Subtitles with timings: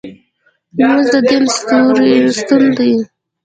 [0.77, 1.43] لمونځ د دین
[2.37, 2.91] ستون دی